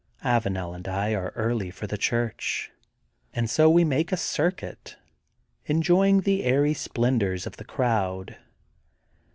Avanel 0.23 0.73
and 0.75 0.87
I 0.87 1.13
are 1.13 1.31
early 1.35 1.69
for 1.69 1.85
Church 1.85 2.71
and 3.35 3.47
so 3.47 3.69
we 3.69 3.83
make 3.83 4.11
a 4.11 4.17
circuit, 4.17 4.95
enjoying 5.67 6.21
the 6.21 6.43
airy 6.43 6.73
splen 6.73 7.19
dors 7.19 7.45
of 7.45 7.57
the 7.57 7.63
crowd. 7.65 8.35